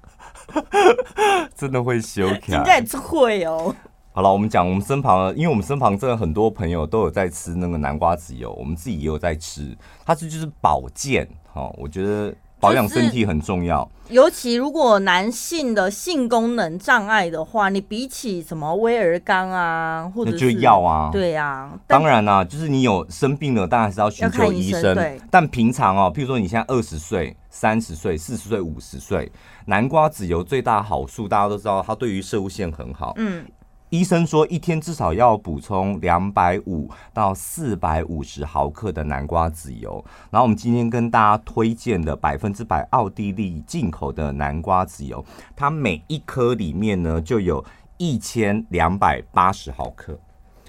[1.59, 3.75] 真的会修起来，应该也会哦。
[4.13, 12.33] 好了，我们讲我们身旁，因为我们身旁真的很多朋友都有在吃那个南瓜籽油，我们自己也有在吃，它是就是保健，哈，我觉得。
[12.63, 24.95] 保养身体很重要，尤其如果男性的性功能障碍的话，你比起什么威尔刚啊，或者是就药啊，对啊，当然啦、啊，就是你有生病了，当然是要寻求医生。
[24.95, 29.29] 对，但平常哦，譬如说你现在二十岁、三十岁、四十岁、五十岁，
[29.67, 33.15] 南瓜籽油最大好处大家都知道，它对于摄护腺很好。
[33.17, 33.45] 嗯。
[33.93, 40.03] 医生说，一天至少要补充两百五到四百五十毫克的南瓜籽油。
[40.31, 45.23] 然后我们今天跟大家推荐的百分之百奥地利进口的南瓜籽油，
[45.55, 47.63] 它每一颗里面呢就有
[47.99, 50.19] 一千两百八十毫克，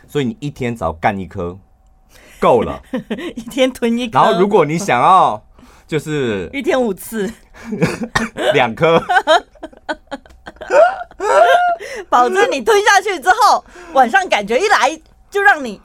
[0.06, 1.58] 所以你一天只要干一颗
[2.42, 2.84] 够了，
[3.38, 4.20] 一天吞一颗。
[4.20, 5.42] 然后如果你想要，
[5.88, 7.32] 就是 一天五次，
[8.54, 9.02] 两颗。
[12.10, 15.80] 保证你吞下去之后，晚上感觉一来就让你硬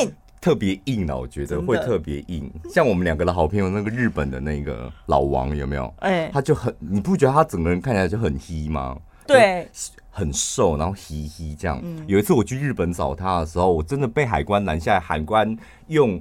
[0.00, 1.18] 硬硬，特别硬了。
[1.18, 2.50] 我觉得会特别硬。
[2.72, 5.92] 像我们两个的好朋友，那个日本的那个老王有没有？
[6.00, 8.96] 哎，他就很，你不觉得他整个人看起来就很黑吗？
[9.26, 9.68] 对，
[10.10, 11.82] 很瘦，然后嘻嘻这样。
[12.06, 15.56] 有一次我去日本找他的时候，我真的被海关拦下来，海关
[15.88, 16.20] 用。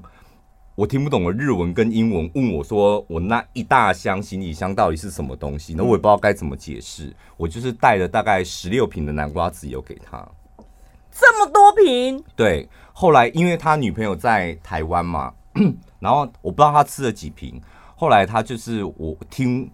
[0.79, 7.13] 我听不懂的日文跟英文问我说：“我那一大箱行李箱到底是什么东西？”那我也不知道该怎么解释。
[7.35, 10.25] 我就是带了大概十六瓶的南瓜籽油给他，
[11.11, 12.23] 这么多瓶。
[12.33, 15.33] 对，后来因为他女朋友在台湾嘛，
[15.99, 17.61] 然后我不知道他吃了几瓶。
[17.97, 19.69] 后来他就是我听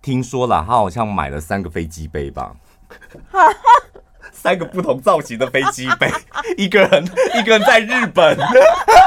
[0.00, 2.54] 听说了，他好像买了三个飞机杯吧。
[4.46, 6.08] 三个不同造型的飞机杯，
[6.56, 7.04] 一个人
[7.36, 8.38] 一个人在日本，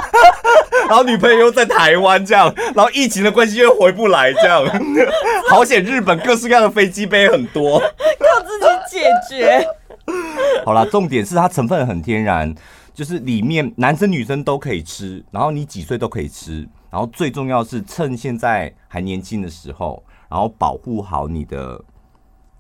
[0.90, 4.66] 然后女朋友又在台湾，这样，然后疫情的关系又回不来，这样，
[5.50, 5.82] 好险！
[5.82, 9.66] 日本各式各样的飞机杯很多，靠自己解决。
[10.66, 12.54] 好啦，重点是它成分很天然，
[12.94, 21.80] 就是里面男生女生都可以吃，然后你几岁都可以吃，然后最重要是趁现在还年轻的时候，然后保护好你的。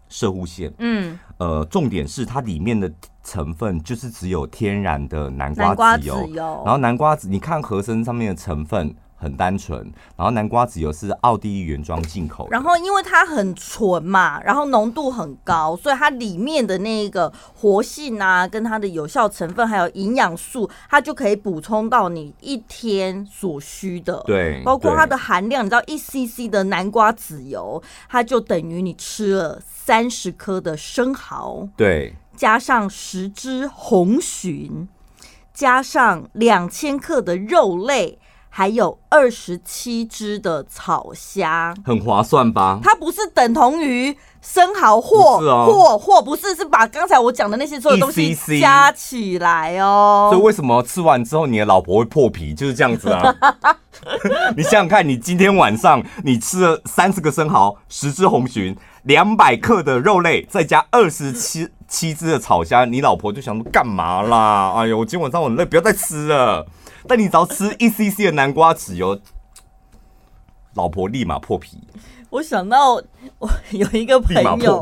[0.09, 2.91] 摄护线，嗯，呃，重点是它里面的
[3.23, 9.79] 成分就是只有天然的南瓜籽油，然后南瓜籽，你看盒身上面的成分很单纯，
[10.15, 24.23] 然后南瓜籽油是奥地利原装进口，然后因为它很纯嘛，然后浓度很高，所以它里面的那个活性啊，跟它的有效成分还有营养素，它就可以补充到你一天所需的。
[24.25, 34.85] 对，包括它的含量，你知道一 cc 的南瓜籽油，它就等于你吃了三十颗的生蚝，对，加上十只红鲟，
[35.51, 38.19] 加上两千克的肉类。
[38.51, 42.79] 还有二十七只的草虾，很划算吧？
[42.83, 50.29] 它不是等同于生蚝或或或不是，是把刚才我讲的那些所有东西加起来哦。
[50.31, 52.53] 所以为什么吃完之后你的老婆会破皮？
[52.53, 53.33] 就是这样子啊！
[54.57, 64.73] 你想想看，你今天晚上你吃了三十个生蚝，十只红蟳，两百克的肉类，再加二十七七只的草虾，你老婆就想干嘛啦？
[64.75, 66.65] 哎呦，我今晚上很累，不要再吃了。
[67.07, 69.19] 但你只要吃一 cc 的南瓜籽油，
[70.75, 71.79] 老婆立马破皮。
[72.29, 73.01] 我想到
[73.39, 74.81] 我有一个朋友，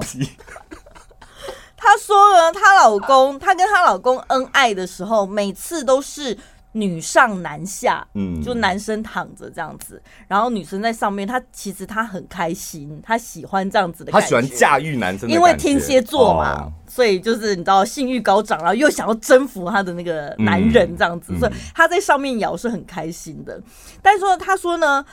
[1.78, 6.38] 她说呢，她老公，她跟她老公恩爱的时候，每次都是。
[6.80, 11.28] 女上男下，嗯，就男生躺着这样子，然后女生在上面。
[11.28, 14.24] 她其实她很开心，她喜欢这样子的感觉。
[14.24, 23.58] 她喜欢驾驭男生，因为天蝎座嘛，哦、所以就是你知道性欲高涨，然后又想要征服他的那个男人这样子，嗯、所以她在上面摇是很开心的。
[23.58, 23.64] 嗯、
[24.02, 25.04] 但是说她说呢，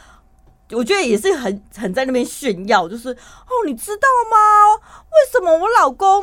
[0.71, 4.37] 我觉得也是很很在那边炫耀，就是哦，你知道吗？
[5.11, 6.23] 为什么我老公？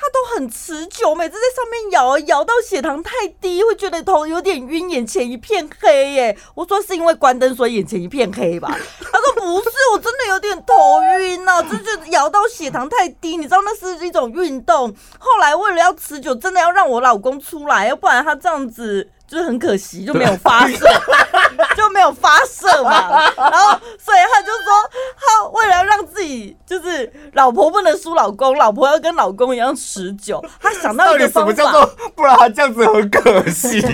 [0.00, 6.38] 他都很持久，每次在上面摇摇到血糖太低，会觉得头有点晕，眼前一片黑耶。
[6.54, 8.68] 我说是因为关灯所以眼前一片黑吧？
[9.00, 13.36] 他说不是，我真的有点头晕、啊，就是摇到血糖太低。
[13.36, 14.94] 你知道那是一种运动。
[15.18, 19.10] 后来为了要持久，真的要让我老公出来，要不然他这样子。
[19.28, 20.86] 就是很可惜，就没有发射，
[21.76, 23.30] 就没有发射嘛。
[23.36, 24.72] 然后，所以他就说，
[25.20, 31.52] 他为了让自己就是老婆不能输老公，老婆要跟老公一样持久，他想到一个方法。
[31.52, 33.80] 到底什么叫做不然他这样子很可惜？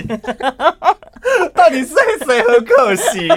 [1.55, 3.27] 到底是谁很可惜？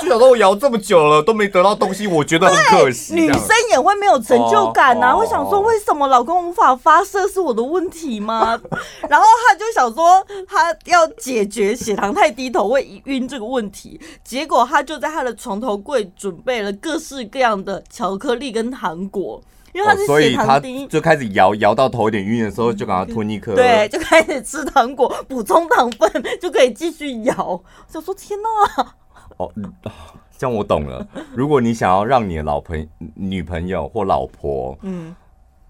[0.00, 3.14] 至少说我摇这么久了都没得到东西，我觉得很可惜。
[3.14, 8.58] 女生也会没有成就感呐、啊，会想说为什么老公无法发射是我的问题吗？
[9.10, 11.06] 然后他就想说他要。
[11.26, 19.42] 解决血糖太低头会晕这个问题，结果他就在他的床头柜准备了各式各样的巧克力跟糖果，
[19.74, 26.08] 因为他是血糖低，哦、就开始摇摇到头有点晕的时候，就赶快吞一颗，对， 就开始吃糖果补充糖分，
[26.40, 27.34] 就可以继续摇。
[27.44, 28.94] 我想说天哪！
[29.38, 29.50] 哦，
[30.38, 31.04] 这样我懂了。
[31.34, 35.12] 如果你想要让你的老朋女朋友或老婆，嗯。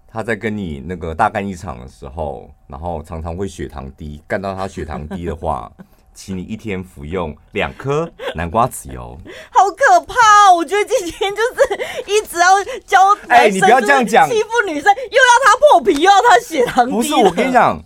[0.07, 5.71] 他在跟你那个大干一场的时候，然后常常会血糖低，干到他血糖低的话，
[6.15, 9.15] 请你一天服用两颗南瓜籽油。
[9.51, 10.13] 好可怕
[10.49, 10.55] 哦！
[10.55, 12.47] 我觉得今天就是一直要
[12.85, 16.91] 教哎，你不要这样讲，欺负女生，又要他破皮，又要他血糖低。
[16.91, 17.79] 不是，我跟你讲，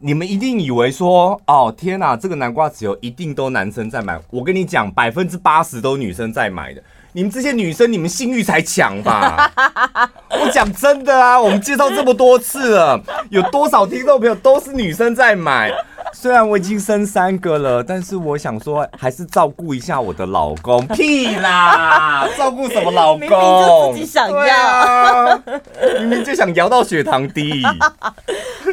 [0.00, 4.18] 你们一定以为说，哦天哪，这个南瓜籽油一定都男生在买。
[4.30, 6.82] 我跟你讲，百分之八十都女生在买的。
[7.16, 9.48] 你们这些女生，你们性欲才强吧？
[10.30, 13.00] 我讲真的啊，我们介绍这么多次了，
[13.30, 15.70] 有多少听众朋友都是女生在买？
[16.12, 20.84] 虽然我已经生三个了，但是我想说，还是照顾一下我的老公。
[20.94, 23.20] 屁啦，照顾什么老公？
[23.20, 25.42] 明明就自己想要，啊、
[26.00, 27.62] 明明就想摇到血糖低。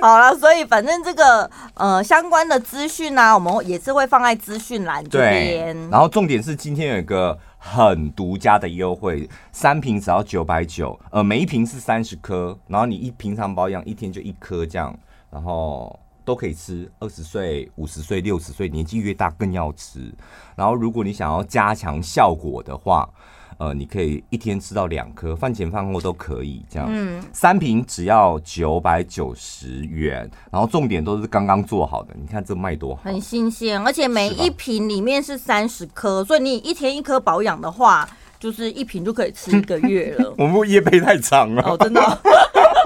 [0.01, 5.75] 好了，所以反正这个呃相关的资讯呢，我们也是会放在资讯栏这边。
[5.89, 7.37] 然后重点是今天有一个。
[7.63, 14.91] 很独家的优惠，三瓶只要九百九，呃，每一瓶是三十颗，然后你一平常保养一天就一颗这样，
[15.29, 20.13] 然后都可以吃，二十岁、五十岁、六十岁，年纪越大更要吃。
[20.55, 23.09] 然后如果你想要加强效果的话，
[23.57, 26.87] 呃，你可以一天吃到两颗，饭前饭后都可以这样。
[26.91, 40.33] 嗯，三瓶只要九百九十元，然后重点都是刚刚做好的，你看这卖多好，很新鲜，而且每一瓶里面是三十颗，所以你一天一颗保养的话，就是一瓶就可以吃一个月了。
[40.39, 42.01] 我们夜配太长了，哦，真的。
[42.01, 42.17] 哦，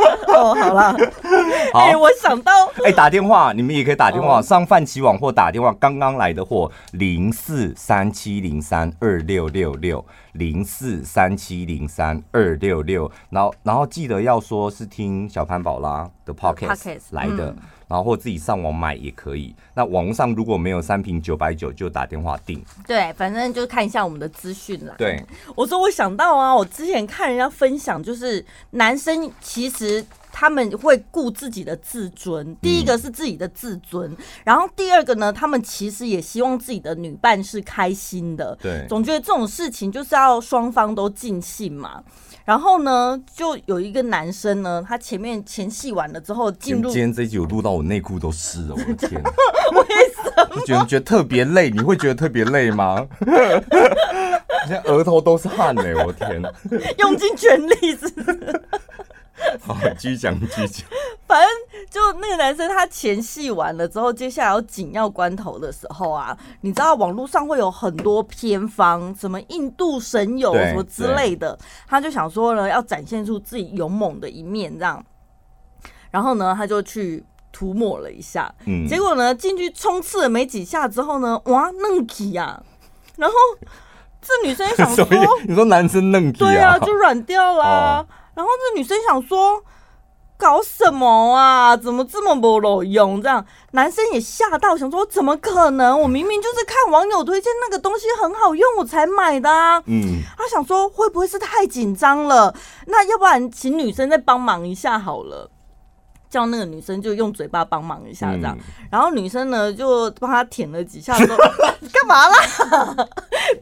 [0.27, 0.95] 好了，
[1.73, 2.51] 哎、欸，我想到，
[2.83, 17.47] 哎、欸，打电话，你们也可以打电话、哦、上泛奇网或打电话，刚刚来的货零四三七零三二六六六零四三七零三二六六，然后然后记得要说是听小潘宝拉的 podcast 来的。
[17.47, 17.57] 嗯
[17.87, 19.55] 然后或自己上网买也可以。
[19.73, 22.63] 那网络上如果没有三瓶九百九，就打电话订。
[22.87, 24.93] 对，反正就看一下我们的资讯啦。
[24.97, 25.23] 对，
[25.55, 30.05] 我说我想到啊，我之前看人家分享，就是男生其实
[30.37, 32.53] 他们会顾自己的自尊。
[32.57, 38.53] 第一个是自己的自尊，嗯、然后第二个呢，他们其实也希望自己的女伴是开心的。
[38.61, 42.03] 对，总觉得这种事情就是要双方都尽兴嘛。
[42.43, 49.13] 然后呢，就有一个男生呢，他前面前戏完了之后进入，今天这一集我录到我内裤都湿了，我的天！
[49.73, 50.61] 为什么？
[50.65, 51.69] 觉得觉得特别累？
[51.69, 53.07] 你会觉得特别累吗？
[54.67, 56.41] 现在额头都是汗哎，我的天！
[56.99, 58.61] 用尽全力是不是？
[59.61, 60.87] 好，继续讲，继续讲。
[61.27, 61.49] 反正
[61.89, 71.57] 就那个男生，他前戏完了之后，接下来要紧要关头的时候啊，你知道网络上会有很多偏方，什么印度神油什么之类的，
[71.87, 75.03] 他就想说呢，要展现出自己勇猛的一面，这样。
[76.11, 82.61] 然后呢，他就去涂抹了一下，嗯，结果呢，进去冲刺了没几下之后呢，哇，嫩皮呀！
[83.17, 83.35] 然后
[84.21, 85.05] 这女生想说，
[85.47, 86.47] 你说男生嫩皮啊？
[86.47, 87.99] 对啊，就软掉啦啊。
[87.99, 89.63] 哦然后这女生想说，
[90.37, 91.77] 搞什么啊？
[91.77, 93.21] 怎么这么没路用？
[93.21, 96.01] 这样男生也吓到，想说怎么可能？
[96.01, 99.81] 我明明就是看网友推荐那个东西很好用，我才买的啊。
[99.85, 102.53] 嗯，他想说会不会是太紧张了？
[102.87, 105.49] 那要不然请女生再帮忙一下好了，
[106.29, 108.57] 叫那个女生就用嘴巴帮忙一下这样。
[108.59, 111.37] 嗯、然后女生呢就帮他舔了几下，说
[111.93, 112.35] 干嘛啦？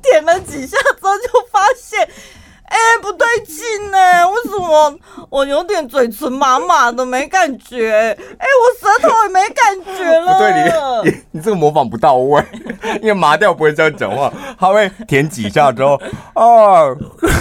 [0.02, 2.10] 舔了几下之后就发现。
[2.66, 3.98] 哎、不对劲呢！
[4.30, 4.98] 为什么
[5.30, 7.92] 我有点嘴唇麻麻的没感觉？
[7.92, 10.34] 哎、欸，我舌头也没感觉了。
[10.34, 12.44] 不对，你你，这个模仿不到位，
[13.02, 16.00] 因为麻掉不会这样讲话，他会舔几下之后
[16.34, 16.84] 啊，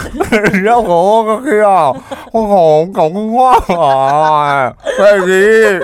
[0.62, 1.92] 让我我可以啊，
[2.32, 5.80] 我好搞空话啊，快点。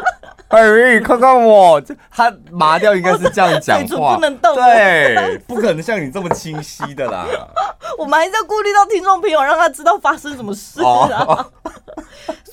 [0.49, 1.81] 哎，你看看我，
[2.11, 7.27] 他麻掉应该是这样讲话， 不能动，对， 不可能像你这么清晰的啦。
[7.99, 11.47] 我们还是要顾虑到听众朋友，让他知道发生什么事啊。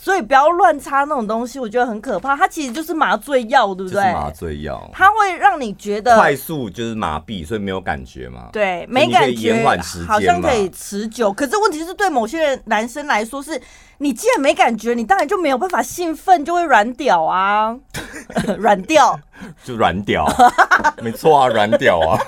[0.06, 2.36] 哦、所以不要乱擦那种东西，我觉得很可怕。
[2.36, 4.14] 它其实就是麻醉药，对不对？
[4.14, 8.50] 麻醉药，它会让你觉得快速就是麻痹，所以没有感觉嘛。
[8.54, 9.66] 对，没感觉，
[10.08, 11.34] 好像可以 持久。
[11.34, 13.60] 可是问题是对某些人男生来说是。
[13.98, 17.74] 你既然没感觉，你当然就没有办法兴奋，就会软屌啊，
[18.60, 19.18] 软掉
[19.64, 20.28] 就软屌，
[21.02, 22.20] 没错啊，软屌啊。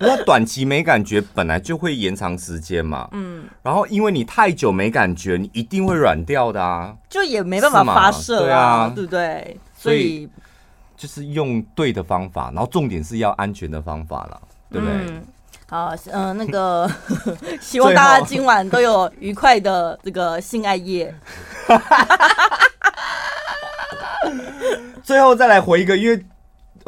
[0.00, 3.08] 那短期没感觉，本来就会延长时间嘛。
[3.12, 9.58] 嗯，然后因为你太久没感觉，你一定会软掉的啊，就也没办法发射，对啊，对不对？
[9.76, 10.28] 所以
[10.96, 14.40] 就是用对的方法，然后重点是要安全的方法了，
[14.70, 14.94] 对不对？
[14.94, 15.22] 嗯
[15.70, 16.90] 好，嗯、呃，那个
[17.60, 21.14] 希望大家今晚都有愉快的这个性爱夜。
[25.02, 26.24] 最后 再来回一个，因为。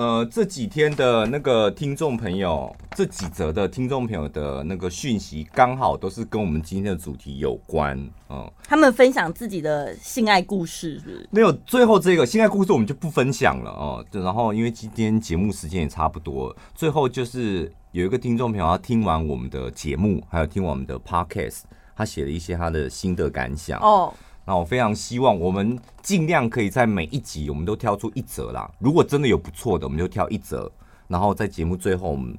[0.00, 7.98] 呃，这几天的那个听众朋友，这几则的听众朋友的那个讯息，刚好都是跟我们今天的主题有关。
[8.30, 11.28] 嗯，他们分享自己的性爱故事是不是？
[11.30, 14.02] 没有，最后这个性爱故事我们就不分享了哦。
[14.10, 24.14] 然后，因为今天节目时间也差不多，最后就是有一个听众朋友，他听完我们的节目，还有听完我们的 podcast，他写了一些他的心得感想哦。
[24.50, 28.68] 那我非常希望我们尽量可以在每一集，我们都挑出一则啦。
[28.80, 30.68] 如果真的有不错的，我们就挑一则，
[31.06, 32.36] 然后在节目最后，我们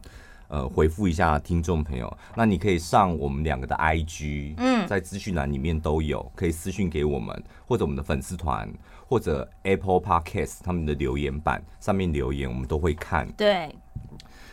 [0.50, 2.14] 呃回复一下听众朋友。
[2.36, 8.70] 那你可以上我们两个的 IG，嗯，在资讯栏里面都有，可以私讯给我们，或者我们的粉丝团，
[9.08, 13.26] 或者 Apple Podcast 他们的留言板上面留言，我们都会看。
[13.38, 13.74] 对，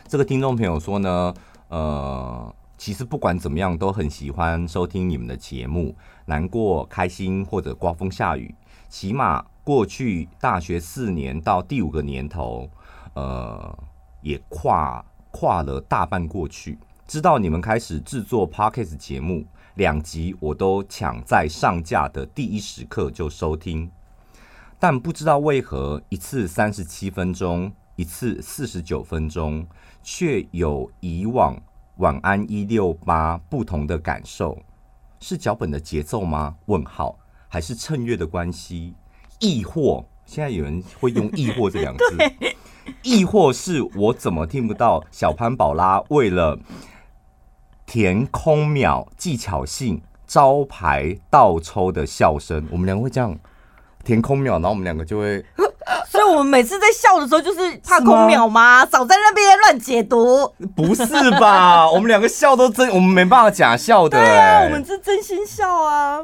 [0.07, 1.33] 这个听众朋友说呢，
[1.67, 2.55] 呃。
[2.79, 5.93] 其实不管怎么样，都很喜欢收听你们的节目。
[6.29, 8.53] 难过、开心或者刮风下雨，
[8.87, 12.69] 起码过去大学四年到第五个年头，
[13.15, 13.77] 呃，
[14.21, 16.77] 也跨跨了大半过去。
[17.07, 23.89] 知道你们开始制作 Podcast 节目，两集我都抢在上架的第一时刻就收听，
[24.79, 29.65] 但不知道为何一次三十七分钟，一次四十九分钟，
[30.03, 31.59] 却有以往。
[31.97, 34.57] 晚安一六八，不同的感受，
[35.19, 36.55] 是脚本的节奏吗？
[36.65, 38.93] 问号，还是趁月的关系？
[39.39, 42.55] 亦或现在有人会用“亦或”这两个字？
[43.03, 46.59] 亦或是我怎么听不到小潘宝拉为了
[47.85, 52.67] 填空秒技巧性招牌倒抽的笑声？
[52.71, 53.37] 我们两个会这样
[54.03, 55.45] 填空秒，然后我们两个就会。
[56.11, 58.83] 所以我们每次在笑的时候，就是怕空秒吗？
[58.85, 60.51] 少在那边乱解读。
[60.75, 61.05] 不是
[61.39, 61.89] 吧？
[61.89, 64.17] 我们两个笑都真，我们没办法假笑的。
[64.17, 66.19] 对啊，我们是真心笑啊。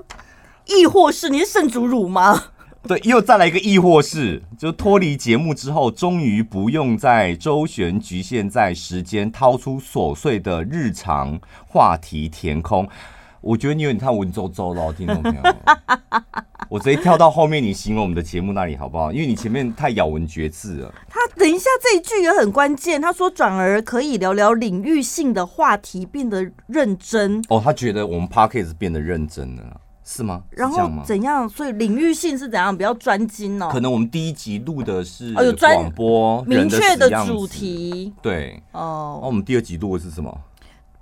[0.65, 2.45] 亦或是你是圣主乳吗？
[2.87, 12.87] 对，又再来一个亦或是，就脱离节目之后，终于不用再周旋局限在时间，掏出琐碎的日常话题填空。
[13.45, 15.41] 我觉得你有点太文绉绉了，听众朋友。
[16.67, 19.11] 我直接跳到后面，你形容我们的节目那里好不好？
[19.11, 20.91] 因为你前面太咬文嚼字了。
[21.07, 27.39] 他等一下这一句也很关键，他说转而可以聊聊领域性的话题，变得认真。
[27.49, 30.41] 哦，他觉得我们 Podcast 变得认真了，是吗？
[30.49, 31.47] 然后怎样？
[31.47, 32.75] 所以领域性是怎样？
[32.75, 33.69] 比较专精哦。
[33.71, 39.19] 可能我们第一集录的是广播明确的主题，对哦。
[39.21, 40.35] 那我们第二集录的是什么？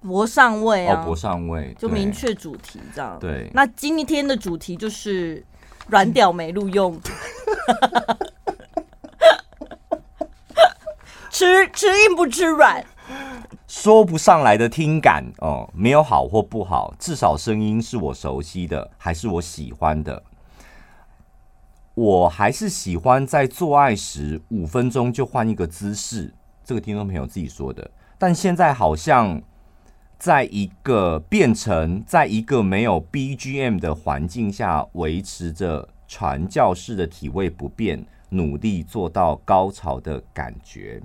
[0.04, 3.18] 博上位啊，博上位就明确主题这样。
[3.20, 5.42] 对，那今天的主题就是
[5.88, 7.00] 软屌没录用，
[11.32, 12.86] 吃吃硬不吃软，
[13.66, 20.22] 说不上来的听感哦，没有好或不好，至少声音是我熟悉的，还是我喜欢的。
[21.96, 26.34] 我还是喜欢在做爱时五分钟就换一个姿势，
[26.66, 29.42] 这个听众朋友自己说的，但现在好像。
[30.24, 41.04] 在一个变成在一个没有 BGM 的环境下，维持着传教士的体位不变，努力做到高潮的感觉。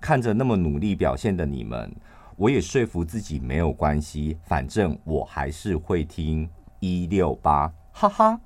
[0.00, 1.94] 看着那么努力表现的你们，
[2.36, 6.48] 我也说服自己没有关系，反正我还是会听
[6.80, 8.40] 一六八，哈哈。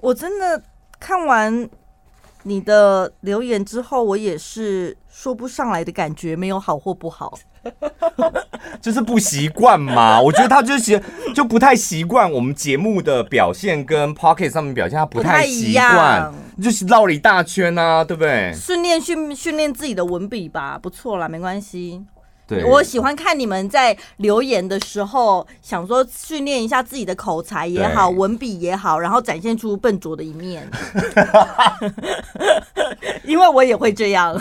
[0.00, 0.64] 我真的
[0.98, 1.68] 看完
[2.44, 7.36] 你的留言之后，我也是说不上来的感觉，没有好或不好。
[8.80, 11.02] 就是不习惯嘛，我觉得他就是
[11.34, 16.32] 就不太习惯我们节目的表现跟 Pocket 上面表现，他不太习惯，
[16.62, 18.52] 就是绕了一大圈啊，对不对？
[18.54, 22.04] 训练训训练自己的文笔吧，不错啦，没关系。
[22.46, 30.68] 对，我喜欢看你们在留言的时候，想说训练一下自己的口才也好，文笔也好，然后展现出笨拙的一面。
[33.24, 34.38] 因为我也会这样。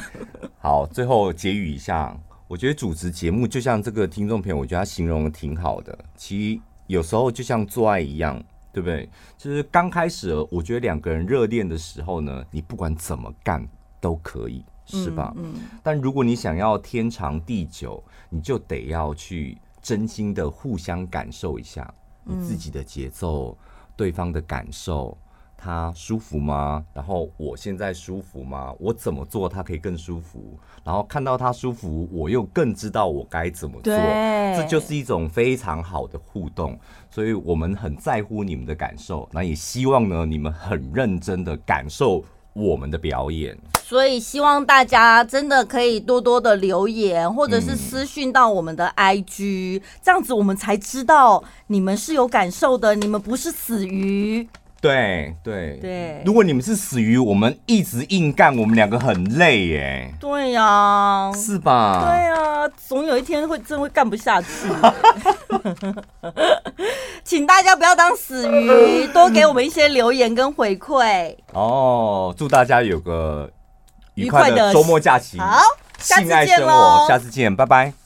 [0.60, 2.16] 好，最后结语一下。
[2.48, 5.98] 我觉得主持节目就像这个听众朋友，我觉得他形容的挺好的。
[6.16, 8.40] 其实有时候就像做爱一样，
[8.72, 9.10] 对不对？
[9.38, 13.66] 就是刚开始，我觉得两个人热恋的时候呢，你不管怎么干
[14.00, 15.34] 都可以，是吧？
[15.38, 15.54] 嗯。
[15.56, 23.58] 嗯，但如果你想要天长地久，你就得要去真心的互相感受一下你自己的节奏，
[23.96, 25.18] 对方的感受。
[25.56, 26.84] 他舒服吗？
[26.94, 28.76] 然后我现在舒服吗？
[28.80, 30.60] 我怎么做他可以更舒服？
[30.84, 33.94] 然后看到他舒服，我又更知道我该怎么做。
[33.94, 36.78] 这就是一种非常好的互动。
[37.10, 42.22] 所以我们很在乎你们的感受，那也希望呢，你们很认真的感受
[42.54, 43.58] 我们的表演。
[43.84, 54.48] 所以希望大家真的可以多多的留言，或者是私讯到我们的 IG，嗯，这样子我们才知道你们是有感受的，你们不是死鱼。
[54.84, 60.14] 对对对，如果你们是死鱼，我们一直硬干，我们两个很累耶。
[60.20, 62.04] 对呀、啊，是吧？
[62.06, 64.48] 对呀、啊，总有一天会真会干不下去。
[67.24, 71.34] 请大家不要当死鱼，多给我们一些留言跟回馈。
[71.54, 73.50] 哦，祝大家有个
[74.16, 75.40] 愉快的周末假期。
[75.40, 75.62] 好，
[75.98, 78.03] 下次见喽，下次见，拜拜。